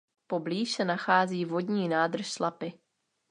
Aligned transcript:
Poblíž 0.27 0.71
se 0.71 0.85
nachází 0.85 1.45
vodní 1.45 1.89
nádrž 1.89 2.31
Slapy. 2.31 2.73